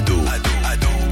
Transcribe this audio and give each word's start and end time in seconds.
Ado, 0.00 0.16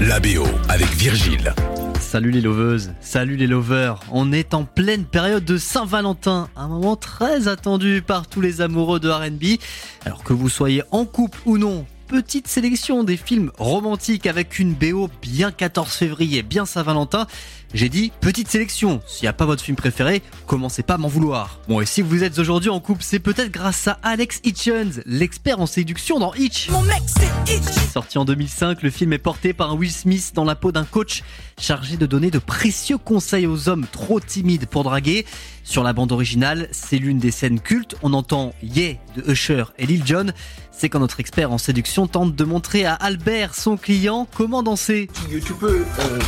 la 0.00 0.18
BO 0.18 0.46
avec 0.70 0.88
Virgile. 0.94 1.52
Salut 2.00 2.30
les 2.30 2.40
loveuses, 2.40 2.92
salut 3.00 3.36
les 3.36 3.46
lovers. 3.46 4.00
On 4.10 4.32
est 4.32 4.54
en 4.54 4.64
pleine 4.64 5.04
période 5.04 5.44
de 5.44 5.58
Saint-Valentin, 5.58 6.48
un 6.56 6.68
moment 6.68 6.96
très 6.96 7.48
attendu 7.48 8.00
par 8.00 8.28
tous 8.28 8.40
les 8.40 8.62
amoureux 8.62 8.98
de 8.98 9.10
RB. 9.10 9.60
Alors 10.06 10.24
que 10.24 10.32
vous 10.32 10.48
soyez 10.48 10.82
en 10.90 11.04
couple 11.04 11.38
ou 11.44 11.58
non, 11.58 11.84
petite 12.08 12.48
sélection 12.48 13.04
des 13.04 13.18
films 13.18 13.52
romantiques 13.58 14.26
avec 14.26 14.58
une 14.58 14.72
BO 14.72 15.10
bien 15.20 15.52
14 15.52 15.92
février, 15.92 16.42
bien 16.42 16.64
Saint-Valentin. 16.64 17.26
J'ai 17.74 17.90
dit 17.90 18.10
petite 18.20 18.48
sélection. 18.48 19.02
S'il 19.06 19.26
n'y 19.26 19.28
a 19.28 19.34
pas 19.34 19.44
votre 19.44 19.62
film 19.62 19.76
préféré, 19.76 20.22
commencez 20.46 20.82
pas 20.82 20.94
à 20.94 20.96
m'en 20.98 21.08
vouloir. 21.08 21.60
Bon, 21.68 21.82
et 21.82 21.86
si 21.86 22.00
vous 22.00 22.24
êtes 22.24 22.38
aujourd'hui 22.38 22.70
en 22.70 22.80
couple, 22.80 23.02
c'est 23.04 23.18
peut-être 23.18 23.52
grâce 23.52 23.88
à 23.88 23.98
Alex 24.02 24.40
Hitchens, 24.42 25.02
l'expert 25.04 25.60
en 25.60 25.66
séduction 25.66 26.18
dans 26.18 26.32
Hitch. 26.32 26.70
Mon 26.70 26.82
mec, 26.82 27.02
c'est 27.06 27.54
Hitch. 27.54 27.92
Sorti 27.92 28.16
en 28.16 28.24
2005, 28.24 28.82
le 28.82 28.90
film 28.90 29.12
est 29.12 29.18
porté 29.18 29.52
par 29.52 29.76
Will 29.76 29.92
Smith 29.92 30.32
dans 30.34 30.44
la 30.44 30.54
peau 30.54 30.72
d'un 30.72 30.84
coach 30.84 31.22
chargé 31.60 31.98
de 31.98 32.06
donner 32.06 32.30
de 32.30 32.38
précieux 32.38 32.98
conseils 32.98 33.46
aux 33.46 33.68
hommes 33.68 33.86
trop 33.92 34.18
timides 34.18 34.66
pour 34.66 34.82
draguer. 34.82 35.26
Sur 35.62 35.82
la 35.82 35.92
bande 35.92 36.12
originale, 36.12 36.68
c'est 36.72 36.96
l'une 36.96 37.18
des 37.18 37.30
scènes 37.30 37.60
cultes. 37.60 37.96
On 38.02 38.14
entend 38.14 38.54
Yeah 38.62 38.94
de 39.18 39.30
Usher 39.30 39.64
et 39.78 39.86
Lil 39.86 40.06
Jon. 40.06 40.32
C'est 40.70 40.88
quand 40.88 41.00
notre 41.00 41.20
expert 41.20 41.50
en 41.52 41.58
séduction 41.58 42.06
tente 42.06 42.34
de 42.34 42.44
montrer 42.44 42.86
à 42.86 42.94
Albert, 42.94 43.54
son 43.54 43.76
client, 43.76 44.26
comment 44.36 44.62
danser. 44.62 45.08
Tu, 45.28 45.40
tu 45.40 45.52
peux 45.54 45.84
euh, 46.00 46.18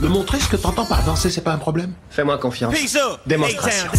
me 0.00 0.08
montrer 0.08 0.40
ce 0.40 0.48
que 0.48 0.56
t'entends 0.56 0.86
par 0.86 1.02
danser, 1.04 1.30
c'est 1.30 1.40
pas 1.42 1.52
un 1.52 1.58
problème? 1.58 1.92
Fais-moi 2.10 2.38
confiance. 2.38 2.74
Démonstration. 3.26 3.90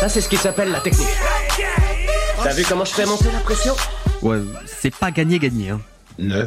Ça, 0.00 0.08
c'est 0.08 0.20
ce 0.20 0.28
qui 0.28 0.36
s'appelle 0.36 0.70
la 0.70 0.80
technique. 0.80 1.06
T'as 2.42 2.52
vu 2.52 2.64
comment 2.68 2.84
je 2.84 2.92
fais 2.92 3.06
monter 3.06 3.30
la 3.32 3.40
pression? 3.40 3.74
Ouais, 4.22 4.40
c'est 4.66 4.94
pas 4.94 5.10
gagné-gagné. 5.10 5.70
Hein. 5.70 5.80
Ne 6.18 6.46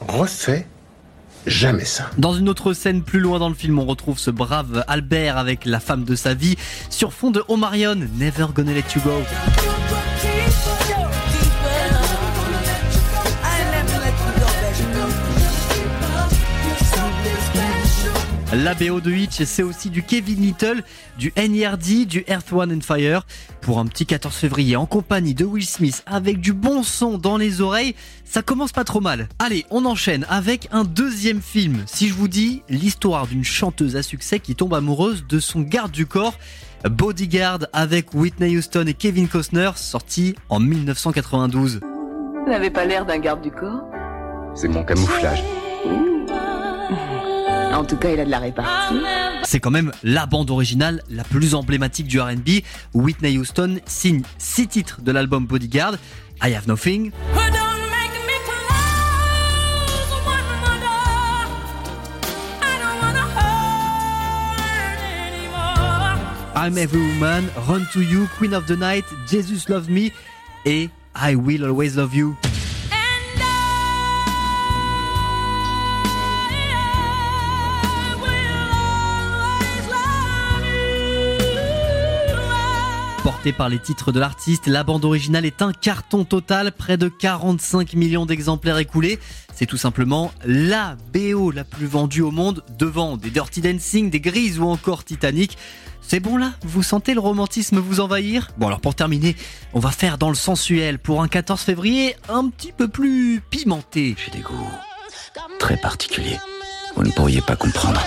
refais 0.00 0.66
jamais 1.46 1.84
ça. 1.84 2.10
Dans 2.18 2.34
une 2.34 2.48
autre 2.48 2.72
scène 2.72 3.02
plus 3.02 3.20
loin 3.20 3.38
dans 3.38 3.48
le 3.48 3.54
film, 3.54 3.78
on 3.78 3.86
retrouve 3.86 4.18
ce 4.18 4.30
brave 4.30 4.84
Albert 4.88 5.36
avec 5.36 5.64
la 5.64 5.80
femme 5.80 6.04
de 6.04 6.14
sa 6.14 6.34
vie 6.34 6.56
sur 6.88 7.12
fond 7.12 7.30
de 7.30 7.42
Omarion, 7.48 7.96
Never 8.18 8.46
Gonna 8.54 8.72
Let 8.72 8.84
You 8.94 9.02
Go. 9.04 9.22
La 18.52 18.74
BO 18.74 19.00
de 19.00 19.12
Hitch, 19.12 19.44
c'est 19.44 19.62
aussi 19.62 19.90
du 19.90 20.02
Kevin 20.02 20.40
Little, 20.40 20.82
du 21.16 21.32
NERD, 21.36 22.04
du 22.04 22.24
Earth, 22.26 22.52
One 22.52 22.72
and 22.72 22.80
Fire. 22.80 23.24
Pour 23.60 23.78
un 23.78 23.86
petit 23.86 24.06
14 24.06 24.34
février 24.34 24.74
en 24.74 24.86
compagnie 24.86 25.34
de 25.34 25.44
Will 25.44 25.64
Smith 25.64 26.02
avec 26.04 26.40
du 26.40 26.52
bon 26.52 26.82
son 26.82 27.16
dans 27.16 27.36
les 27.36 27.60
oreilles, 27.60 27.94
ça 28.24 28.42
commence 28.42 28.72
pas 28.72 28.82
trop 28.82 29.00
mal. 29.00 29.28
Allez, 29.38 29.66
on 29.70 29.84
enchaîne 29.84 30.26
avec 30.28 30.66
un 30.72 30.82
deuxième 30.82 31.40
film. 31.40 31.84
Si 31.86 32.08
je 32.08 32.14
vous 32.14 32.26
dis 32.26 32.64
l'histoire 32.68 33.28
d'une 33.28 33.44
chanteuse 33.44 33.94
à 33.94 34.02
succès 34.02 34.40
qui 34.40 34.56
tombe 34.56 34.74
amoureuse 34.74 35.24
de 35.28 35.38
son 35.38 35.60
garde 35.60 35.92
du 35.92 36.06
corps, 36.06 36.34
Bodyguard 36.82 37.60
avec 37.72 38.14
Whitney 38.14 38.56
Houston 38.56 38.86
et 38.88 38.94
Kevin 38.94 39.28
Costner, 39.28 39.70
sorti 39.76 40.34
en 40.48 40.58
1992. 40.58 41.78
Vous 41.82 42.50
n'avez 42.50 42.70
pas 42.70 42.84
l'air 42.84 43.06
d'un 43.06 43.18
garde 43.18 43.42
du 43.42 43.52
corps? 43.52 43.84
C'est 44.56 44.66
mon 44.66 44.82
camouflage. 44.82 45.44
En 47.80 47.84
tout 47.84 47.96
cas, 47.96 48.10
il 48.10 48.20
a 48.20 48.26
de 48.26 48.30
la 48.30 48.40
répartie. 48.40 48.94
C'est 49.42 49.58
quand 49.58 49.70
même 49.70 49.90
la 50.02 50.26
bande 50.26 50.50
originale 50.50 51.02
la 51.08 51.24
plus 51.24 51.54
emblématique 51.54 52.06
du 52.06 52.20
R&B. 52.20 52.60
Whitney 52.92 53.38
Houston 53.38 53.78
signe 53.86 54.20
six 54.36 54.68
titres 54.68 55.00
de 55.00 55.10
l'album 55.10 55.46
Bodyguard. 55.46 55.94
I 56.42 56.54
Have 56.54 56.68
Nothing, 56.68 57.10
I'm 66.54 66.76
Every 66.76 67.00
Woman, 67.00 67.48
Run 67.66 67.86
to 67.94 68.02
You, 68.02 68.28
Queen 68.36 68.52
of 68.52 68.66
the 68.66 68.76
Night, 68.76 69.06
Jesus 69.26 69.70
Love 69.70 69.88
Me 69.88 70.10
et 70.66 70.90
I 71.14 71.34
Will 71.34 71.64
Always 71.64 71.96
Love 71.96 72.14
You. 72.14 72.36
Par 83.56 83.68
les 83.68 83.78
titres 83.78 84.12
de 84.12 84.20
l'artiste, 84.20 84.66
la 84.66 84.84
bande 84.84 85.04
originale 85.04 85.44
est 85.44 85.60
un 85.60 85.72
carton 85.72 86.24
total, 86.24 86.72
près 86.72 86.96
de 86.96 87.08
45 87.08 87.94
millions 87.94 88.24
d'exemplaires 88.24 88.78
écoulés. 88.78 89.18
C'est 89.54 89.66
tout 89.66 89.76
simplement 89.76 90.30
la 90.44 90.96
BO 91.12 91.50
la 91.50 91.64
plus 91.64 91.86
vendue 91.86 92.20
au 92.20 92.30
monde, 92.30 92.62
devant 92.78 93.16
des 93.16 93.30
Dirty 93.30 93.60
Dancing, 93.60 94.08
des 94.08 94.20
Grises 94.20 94.60
ou 94.60 94.64
encore 94.64 95.04
Titanic. 95.04 95.58
C'est 96.00 96.20
bon 96.20 96.36
là? 96.36 96.52
Vous 96.62 96.82
sentez 96.82 97.12
le 97.12 97.20
romantisme 97.20 97.78
vous 97.78 98.00
envahir? 98.00 98.48
Bon 98.56 98.68
alors 98.68 98.80
pour 98.80 98.94
terminer, 98.94 99.34
on 99.72 99.80
va 99.80 99.90
faire 99.90 100.16
dans 100.16 100.28
le 100.28 100.34
sensuel 100.34 100.98
pour 100.98 101.22
un 101.22 101.28
14 101.28 101.60
février 101.60 102.16
un 102.28 102.48
petit 102.50 102.72
peu 102.72 102.88
plus 102.88 103.42
pimenté. 103.50 104.16
J'ai 104.24 104.30
des 104.30 104.44
goûts 104.44 104.70
très 105.58 105.76
particuliers. 105.76 106.38
Vous 106.94 107.02
ne 107.02 107.10
pourriez 107.10 107.40
pas 107.40 107.56
comprendre. 107.56 108.00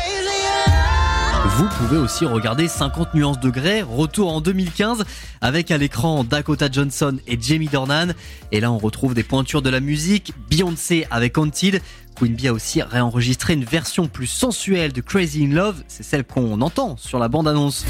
Vous 1.45 1.67
pouvez 1.77 1.97
aussi 1.97 2.25
regarder 2.25 2.69
50 2.69 3.13
nuances 3.15 3.39
de 3.39 3.49
grès, 3.49 3.81
retour 3.81 4.31
en 4.31 4.39
2015 4.39 5.03
avec 5.41 5.71
à 5.71 5.77
l'écran 5.77 6.23
Dakota 6.23 6.69
Johnson 6.71 7.17
et 7.27 7.37
Jamie 7.39 7.67
Dornan. 7.67 8.13
Et 8.53 8.61
là 8.61 8.71
on 8.71 8.77
retrouve 8.77 9.13
des 9.13 9.23
pointures 9.23 9.61
de 9.61 9.69
la 9.69 9.81
musique, 9.81 10.31
Beyoncé 10.49 11.05
avec 11.11 11.37
Haunted. 11.37 11.81
Queen 12.15 12.33
Bee 12.33 12.47
a 12.47 12.53
aussi 12.53 12.81
réenregistré 12.81 13.53
une 13.53 13.65
version 13.65 14.07
plus 14.07 14.27
sensuelle 14.27 14.93
de 14.93 15.01
Crazy 15.01 15.43
in 15.43 15.53
Love, 15.53 15.83
c'est 15.89 16.03
celle 16.03 16.23
qu'on 16.23 16.61
entend 16.61 16.95
sur 16.95 17.19
la 17.19 17.27
bande-annonce. 17.27 17.85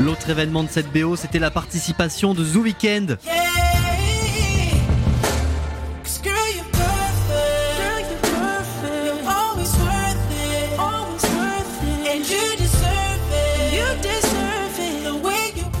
L'autre 0.00 0.28
événement 0.28 0.64
de 0.64 0.68
cette 0.68 0.92
BO, 0.92 1.14
c'était 1.14 1.38
la 1.38 1.52
participation 1.52 2.34
de 2.34 2.44
The 2.44 2.56
Weeknd. 2.56 3.16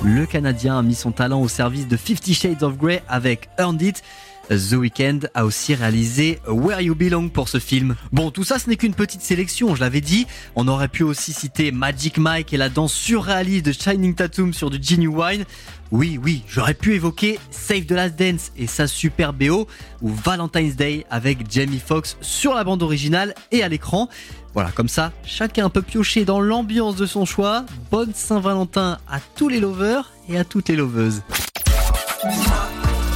Le 0.04 0.26
Canadien 0.26 0.78
a 0.78 0.82
mis 0.82 0.94
son 0.94 1.12
talent 1.12 1.40
au 1.40 1.48
service 1.48 1.88
de 1.88 1.96
Fifty 1.96 2.34
Shades 2.34 2.62
of 2.62 2.76
Grey 2.76 3.02
avec 3.08 3.48
Earned 3.58 3.80
It. 3.80 4.02
The 4.50 4.74
Weeknd 4.74 5.20
a 5.32 5.46
aussi 5.46 5.74
réalisé 5.74 6.40
Where 6.46 6.82
You 6.82 6.94
Belong 6.94 7.30
pour 7.30 7.48
ce 7.48 7.58
film. 7.58 7.96
Bon, 8.12 8.30
tout 8.30 8.44
ça, 8.44 8.58
ce 8.58 8.68
n'est 8.68 8.76
qu'une 8.76 8.92
petite 8.92 9.22
sélection, 9.22 9.74
je 9.74 9.80
l'avais 9.80 10.02
dit. 10.02 10.26
On 10.56 10.68
aurait 10.68 10.88
pu 10.88 11.04
aussi 11.04 11.32
citer 11.32 11.72
Magic 11.72 12.18
Mike 12.18 12.52
et 12.52 12.58
la 12.58 12.68
danse 12.68 12.92
surréaliste 12.92 13.64
de 13.64 13.72
Shining 13.72 14.14
Tatum 14.14 14.52
sur 14.52 14.68
du 14.68 14.78
Genuine. 14.82 15.46
Oui, 15.90 16.20
oui, 16.22 16.42
j'aurais 16.46 16.74
pu 16.74 16.92
évoquer 16.92 17.38
Save 17.50 17.86
the 17.86 17.92
Last 17.92 18.16
Dance 18.18 18.52
et 18.58 18.66
sa 18.66 18.86
super 18.86 19.32
BO 19.32 19.66
ou 20.02 20.10
Valentine's 20.10 20.76
Day 20.76 21.06
avec 21.08 21.50
Jamie 21.50 21.80
Foxx 21.82 22.18
sur 22.20 22.52
la 22.52 22.64
bande 22.64 22.82
originale 22.82 23.34
et 23.52 23.62
à 23.62 23.68
l'écran. 23.68 24.10
Voilà, 24.54 24.70
comme 24.70 24.88
ça, 24.88 25.12
chacun 25.24 25.68
peut 25.68 25.82
piocher 25.82 26.24
dans 26.24 26.40
l'ambiance 26.40 26.96
de 26.96 27.06
son 27.06 27.24
choix. 27.24 27.64
Bonne 27.90 28.14
Saint-Valentin 28.14 28.98
à 29.10 29.18
tous 29.34 29.48
les 29.48 29.60
lovers 29.60 30.12
et 30.28 30.38
à 30.38 30.44
toutes 30.44 30.68
les 30.68 30.76
loveuses. 30.76 31.22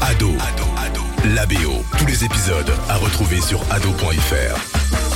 Ado, 0.02 0.32
la 1.34 1.46
BO, 1.46 1.82
tous 1.98 2.06
les 2.06 2.24
épisodes 2.24 2.70
à 2.88 2.96
retrouver 2.96 3.40
sur 3.40 3.60
ado.fr. 3.70 5.07